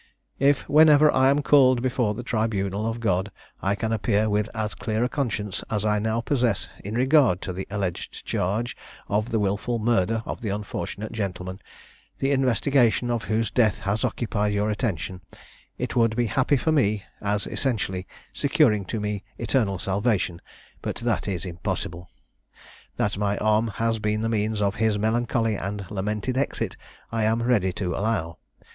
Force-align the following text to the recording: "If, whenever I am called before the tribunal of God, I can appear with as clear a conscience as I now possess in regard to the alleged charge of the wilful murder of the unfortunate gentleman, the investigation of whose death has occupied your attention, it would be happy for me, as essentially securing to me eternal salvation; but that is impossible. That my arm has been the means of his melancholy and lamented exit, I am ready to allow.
"If, 0.39 0.67
whenever 0.67 1.11
I 1.13 1.29
am 1.29 1.43
called 1.43 1.83
before 1.83 2.15
the 2.15 2.23
tribunal 2.23 2.87
of 2.87 2.99
God, 2.99 3.31
I 3.61 3.75
can 3.75 3.91
appear 3.91 4.31
with 4.31 4.49
as 4.55 4.73
clear 4.73 5.03
a 5.03 5.07
conscience 5.09 5.63
as 5.69 5.85
I 5.85 5.99
now 5.99 6.21
possess 6.21 6.67
in 6.83 6.95
regard 6.95 7.39
to 7.43 7.53
the 7.53 7.67
alleged 7.69 8.25
charge 8.25 8.75
of 9.09 9.29
the 9.29 9.37
wilful 9.37 9.77
murder 9.77 10.23
of 10.25 10.41
the 10.41 10.49
unfortunate 10.49 11.11
gentleman, 11.11 11.59
the 12.17 12.31
investigation 12.31 13.11
of 13.11 13.25
whose 13.25 13.51
death 13.51 13.81
has 13.81 14.03
occupied 14.03 14.53
your 14.53 14.71
attention, 14.71 15.21
it 15.77 15.95
would 15.95 16.15
be 16.15 16.25
happy 16.25 16.57
for 16.57 16.71
me, 16.71 17.03
as 17.21 17.45
essentially 17.45 18.07
securing 18.33 18.85
to 18.85 18.99
me 18.99 19.23
eternal 19.37 19.77
salvation; 19.77 20.41
but 20.81 20.95
that 20.95 21.27
is 21.27 21.45
impossible. 21.45 22.09
That 22.97 23.19
my 23.19 23.37
arm 23.37 23.67
has 23.75 23.99
been 23.99 24.21
the 24.21 24.29
means 24.29 24.63
of 24.63 24.73
his 24.81 24.97
melancholy 24.97 25.53
and 25.55 25.85
lamented 25.91 26.39
exit, 26.39 26.75
I 27.11 27.23
am 27.25 27.43
ready 27.43 27.71
to 27.73 27.93
allow. 27.95 28.39